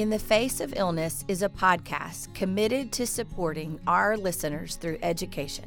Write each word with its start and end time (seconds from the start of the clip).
In 0.00 0.08
the 0.08 0.18
Face 0.18 0.60
of 0.60 0.72
Illness 0.78 1.26
is 1.28 1.42
a 1.42 1.48
podcast 1.50 2.32
committed 2.32 2.90
to 2.92 3.06
supporting 3.06 3.78
our 3.86 4.16
listeners 4.16 4.76
through 4.76 4.96
education. 5.02 5.66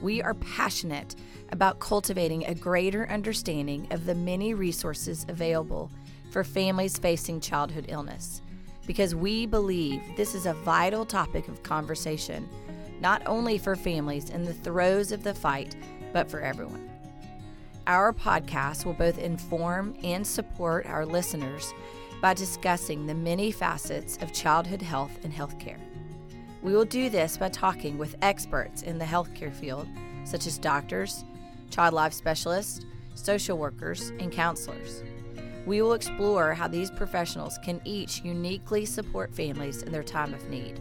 We 0.00 0.22
are 0.22 0.34
passionate 0.34 1.16
about 1.50 1.80
cultivating 1.80 2.46
a 2.46 2.54
greater 2.54 3.08
understanding 3.10 3.88
of 3.90 4.06
the 4.06 4.14
many 4.14 4.54
resources 4.54 5.26
available 5.28 5.90
for 6.30 6.44
families 6.44 6.96
facing 6.96 7.40
childhood 7.40 7.86
illness 7.88 8.40
because 8.86 9.16
we 9.16 9.46
believe 9.46 10.00
this 10.16 10.36
is 10.36 10.46
a 10.46 10.54
vital 10.54 11.04
topic 11.04 11.48
of 11.48 11.64
conversation, 11.64 12.48
not 13.00 13.20
only 13.26 13.58
for 13.58 13.74
families 13.74 14.30
in 14.30 14.44
the 14.44 14.54
throes 14.54 15.10
of 15.10 15.24
the 15.24 15.34
fight, 15.34 15.74
but 16.12 16.30
for 16.30 16.40
everyone. 16.40 16.88
Our 17.88 18.12
podcast 18.12 18.84
will 18.84 18.92
both 18.92 19.18
inform 19.18 19.96
and 20.04 20.24
support 20.24 20.86
our 20.86 21.04
listeners 21.04 21.74
by 22.20 22.34
discussing 22.34 23.06
the 23.06 23.14
many 23.14 23.50
facets 23.50 24.18
of 24.18 24.32
childhood 24.32 24.82
health 24.82 25.18
and 25.24 25.32
healthcare. 25.32 25.78
We 26.62 26.72
will 26.72 26.84
do 26.84 27.08
this 27.08 27.38
by 27.38 27.48
talking 27.48 27.96
with 27.96 28.16
experts 28.20 28.82
in 28.82 28.98
the 28.98 29.04
healthcare 29.04 29.52
field, 29.52 29.88
such 30.24 30.46
as 30.46 30.58
doctors, 30.58 31.24
child 31.70 31.94
life 31.94 32.12
specialists, 32.12 32.84
social 33.14 33.56
workers, 33.56 34.10
and 34.20 34.30
counselors. 34.30 35.02
We 35.66 35.80
will 35.82 35.94
explore 35.94 36.52
how 36.54 36.68
these 36.68 36.90
professionals 36.90 37.58
can 37.64 37.80
each 37.84 38.22
uniquely 38.22 38.84
support 38.84 39.34
families 39.34 39.82
in 39.82 39.92
their 39.92 40.02
time 40.02 40.34
of 40.34 40.48
need. 40.48 40.80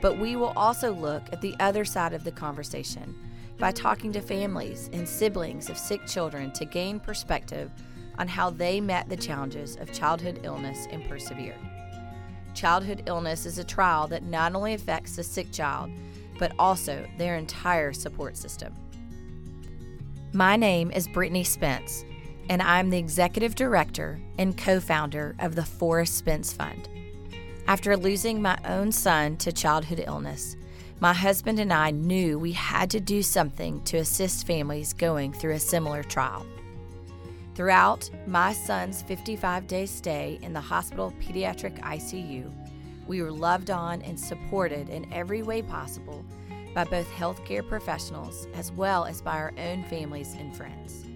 But 0.00 0.18
we 0.18 0.36
will 0.36 0.52
also 0.56 0.92
look 0.92 1.22
at 1.32 1.40
the 1.40 1.54
other 1.60 1.84
side 1.84 2.12
of 2.12 2.24
the 2.24 2.32
conversation 2.32 3.14
by 3.58 3.72
talking 3.72 4.12
to 4.12 4.20
families 4.20 4.90
and 4.92 5.08
siblings 5.08 5.70
of 5.70 5.78
sick 5.78 6.06
children 6.06 6.52
to 6.52 6.64
gain 6.64 7.00
perspective 7.00 7.70
on 8.18 8.28
how 8.28 8.50
they 8.50 8.80
met 8.80 9.08
the 9.08 9.16
challenges 9.16 9.76
of 9.76 9.92
childhood 9.92 10.40
illness 10.42 10.86
and 10.90 11.08
persevered. 11.08 11.58
Childhood 12.54 13.02
illness 13.06 13.44
is 13.44 13.58
a 13.58 13.64
trial 13.64 14.06
that 14.08 14.22
not 14.22 14.54
only 14.54 14.74
affects 14.74 15.16
the 15.16 15.22
sick 15.22 15.52
child, 15.52 15.90
but 16.38 16.52
also 16.58 17.06
their 17.18 17.36
entire 17.36 17.92
support 17.92 18.36
system. 18.36 18.74
My 20.32 20.56
name 20.56 20.90
is 20.90 21.08
Brittany 21.08 21.44
Spence, 21.44 22.04
and 22.48 22.62
I'm 22.62 22.90
the 22.90 22.98
executive 22.98 23.54
director 23.54 24.20
and 24.38 24.56
co 24.56 24.80
founder 24.80 25.34
of 25.38 25.54
the 25.54 25.64
Forrest 25.64 26.16
Spence 26.16 26.52
Fund. 26.52 26.88
After 27.68 27.96
losing 27.96 28.40
my 28.40 28.58
own 28.64 28.92
son 28.92 29.36
to 29.38 29.52
childhood 29.52 30.04
illness, 30.06 30.56
my 31.00 31.12
husband 31.12 31.58
and 31.58 31.72
I 31.72 31.90
knew 31.90 32.38
we 32.38 32.52
had 32.52 32.90
to 32.90 33.00
do 33.00 33.22
something 33.22 33.82
to 33.84 33.98
assist 33.98 34.46
families 34.46 34.92
going 34.92 35.32
through 35.32 35.52
a 35.54 35.58
similar 35.58 36.02
trial. 36.02 36.46
Throughout 37.56 38.10
my 38.26 38.52
son's 38.52 39.00
55 39.00 39.66
day 39.66 39.86
stay 39.86 40.38
in 40.42 40.52
the 40.52 40.60
hospital 40.60 41.14
pediatric 41.22 41.80
ICU, 41.80 42.52
we 43.06 43.22
were 43.22 43.32
loved 43.32 43.70
on 43.70 44.02
and 44.02 44.20
supported 44.20 44.90
in 44.90 45.10
every 45.10 45.42
way 45.42 45.62
possible 45.62 46.22
by 46.74 46.84
both 46.84 47.08
healthcare 47.08 47.66
professionals 47.66 48.46
as 48.52 48.72
well 48.72 49.06
as 49.06 49.22
by 49.22 49.38
our 49.38 49.54
own 49.56 49.84
families 49.84 50.34
and 50.34 50.54
friends. 50.54 51.06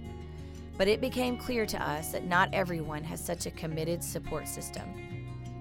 But 0.79 0.89
it 0.89 1.03
became 1.03 1.37
clear 1.37 1.67
to 1.67 1.83
us 1.87 2.13
that 2.13 2.25
not 2.27 2.49
everyone 2.55 3.05
has 3.05 3.23
such 3.23 3.45
a 3.45 3.51
committed 3.51 4.03
support 4.03 4.49
system. 4.49 4.89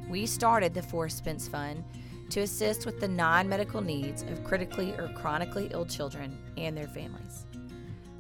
We 0.09 0.25
started 0.25 0.73
the 0.73 0.81
Forrest 0.81 1.17
Spence 1.17 1.49
Fund 1.49 1.83
to 2.30 2.39
assist 2.39 2.86
with 2.86 3.02
the 3.02 3.08
non 3.09 3.49
medical 3.49 3.81
needs 3.81 4.21
of 4.21 4.45
critically 4.45 4.93
or 4.93 5.09
chronically 5.09 5.69
ill 5.73 5.86
children 5.86 6.38
and 6.55 6.77
their 6.77 6.88
families. 6.88 7.45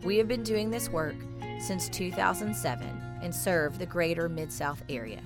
We 0.03 0.17
have 0.17 0.27
been 0.27 0.43
doing 0.43 0.69
this 0.69 0.89
work 0.89 1.15
since 1.59 1.89
2007 1.89 3.01
and 3.21 3.35
serve 3.35 3.77
the 3.77 3.85
greater 3.85 4.29
Mid 4.29 4.51
South 4.51 4.81
area. 4.89 5.21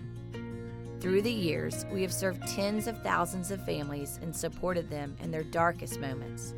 Through 1.00 1.22
the 1.22 1.32
years, 1.32 1.86
we 1.92 2.02
have 2.02 2.14
served 2.14 2.48
tens 2.48 2.88
of 2.88 3.02
thousands 3.04 3.52
of 3.52 3.66
families 3.66 4.20
and 4.22 4.36
supported 4.36 4.90
them 4.90 5.16
in 5.22 5.32
their 5.32 5.44
darkest 5.44 6.00
moments. 6.00 6.54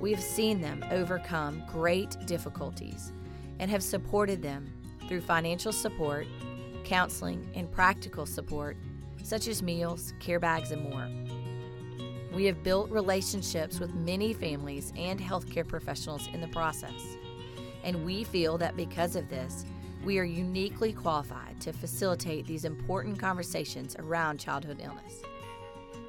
We 0.00 0.10
have 0.12 0.22
seen 0.22 0.60
them 0.60 0.84
overcome 0.90 1.62
great 1.70 2.16
difficulties 2.26 3.12
and 3.58 3.70
have 3.70 3.82
supported 3.82 4.42
them 4.42 4.72
through 5.06 5.20
financial 5.20 5.72
support, 5.72 6.26
counseling, 6.84 7.46
and 7.54 7.70
practical 7.70 8.26
support, 8.26 8.76
such 9.22 9.48
as 9.48 9.62
meals, 9.62 10.14
care 10.18 10.40
bags, 10.40 10.72
and 10.72 10.82
more. 10.82 11.08
We 12.34 12.46
have 12.46 12.62
built 12.62 12.90
relationships 12.90 13.78
with 13.78 13.94
many 13.94 14.32
families 14.32 14.92
and 14.96 15.20
healthcare 15.20 15.66
professionals 15.66 16.26
in 16.32 16.40
the 16.40 16.48
process 16.48 17.16
and 17.84 18.04
we 18.04 18.24
feel 18.24 18.58
that 18.58 18.76
because 18.76 19.14
of 19.14 19.28
this, 19.28 19.64
we 20.04 20.18
are 20.18 20.24
uniquely 20.24 20.92
qualified 20.92 21.60
to 21.60 21.72
facilitate 21.72 22.46
these 22.46 22.64
important 22.64 23.18
conversations 23.18 23.94
around 23.98 24.38
childhood 24.38 24.80
illness. 24.82 25.22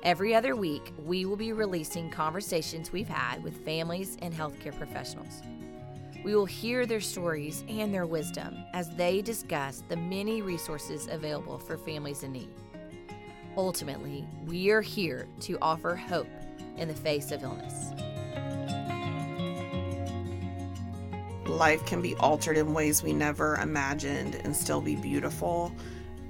Every 0.03 0.35
other 0.35 0.55
week, 0.55 0.93
we 1.03 1.25
will 1.25 1.35
be 1.35 1.53
releasing 1.53 2.09
conversations 2.09 2.91
we've 2.91 3.07
had 3.07 3.43
with 3.43 3.63
families 3.65 4.17
and 4.21 4.33
healthcare 4.33 4.77
professionals. 4.77 5.41
We 6.23 6.35
will 6.35 6.45
hear 6.45 6.85
their 6.85 7.01
stories 7.01 7.63
and 7.69 7.93
their 7.93 8.05
wisdom 8.05 8.55
as 8.73 8.89
they 8.95 9.21
discuss 9.21 9.83
the 9.87 9.95
many 9.95 10.41
resources 10.41 11.07
available 11.07 11.59
for 11.59 11.77
families 11.77 12.23
in 12.23 12.31
need. 12.31 12.53
Ultimately, 13.57 14.27
we 14.45 14.69
are 14.71 14.81
here 14.81 15.27
to 15.41 15.57
offer 15.61 15.95
hope 15.95 16.27
in 16.77 16.87
the 16.87 16.93
face 16.93 17.31
of 17.31 17.43
illness. 17.43 17.91
Life 21.47 21.85
can 21.85 22.01
be 22.01 22.15
altered 22.15 22.57
in 22.57 22.73
ways 22.73 23.03
we 23.03 23.13
never 23.13 23.55
imagined 23.57 24.35
and 24.43 24.55
still 24.55 24.81
be 24.81 24.95
beautiful. 24.95 25.71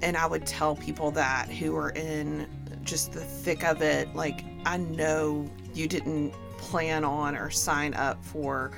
And 0.02 0.16
I 0.16 0.26
would 0.26 0.46
tell 0.46 0.76
people 0.76 1.10
that 1.12 1.48
who 1.48 1.74
are 1.76 1.90
in 1.90 2.46
just 2.82 3.12
the 3.12 3.20
thick 3.20 3.64
of 3.64 3.82
it, 3.82 4.14
like, 4.14 4.44
I 4.64 4.76
know 4.76 5.48
you 5.74 5.88
didn't 5.88 6.34
plan 6.58 7.04
on 7.04 7.36
or 7.36 7.50
sign 7.50 7.94
up 7.94 8.22
for 8.24 8.72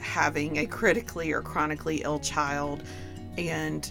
having 0.00 0.58
a 0.58 0.66
critically 0.66 1.32
or 1.32 1.40
chronically 1.40 2.02
ill 2.02 2.20
child. 2.20 2.82
And 3.38 3.90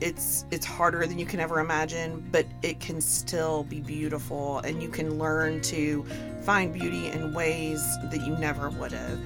it's 0.00 0.44
it's 0.50 0.66
harder 0.66 1.06
than 1.06 1.18
you 1.18 1.24
can 1.24 1.40
ever 1.40 1.58
imagine 1.58 2.22
but 2.30 2.44
it 2.60 2.80
can 2.80 3.00
still 3.00 3.64
be 3.64 3.80
beautiful. 3.80 4.58
And 4.58 4.82
you 4.82 4.88
can 4.88 5.18
learn 5.18 5.60
to 5.62 6.04
find 6.42 6.72
beauty 6.72 7.08
in 7.08 7.32
ways 7.32 7.82
that 8.10 8.20
you 8.26 8.36
never 8.36 8.70
would 8.70 8.92
have 8.92 9.18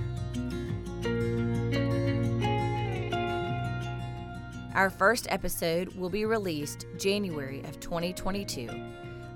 Our 4.80 4.88
first 4.88 5.26
episode 5.28 5.94
will 5.94 6.08
be 6.08 6.24
released 6.24 6.86
January 6.96 7.60
of 7.64 7.80
2022 7.80 8.66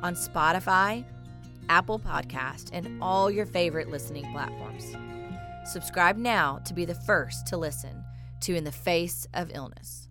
on 0.00 0.14
Spotify, 0.14 1.04
Apple 1.68 1.98
Podcast, 1.98 2.70
and 2.72 3.02
all 3.02 3.30
your 3.30 3.44
favorite 3.44 3.90
listening 3.90 4.24
platforms. 4.32 4.96
Subscribe 5.70 6.16
now 6.16 6.60
to 6.64 6.72
be 6.72 6.86
the 6.86 6.94
first 6.94 7.46
to 7.48 7.58
listen 7.58 8.02
to 8.40 8.56
In 8.56 8.64
the 8.64 8.72
Face 8.72 9.26
of 9.34 9.50
Illness. 9.52 10.08